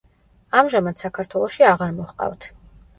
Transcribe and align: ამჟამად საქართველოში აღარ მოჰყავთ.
ამჟამად 0.61 1.05
საქართველოში 1.05 1.69
აღარ 1.77 1.95
მოჰყავთ. 2.03 2.55